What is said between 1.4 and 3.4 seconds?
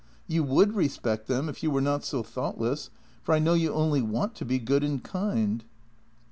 if you were not so thoughtless, for I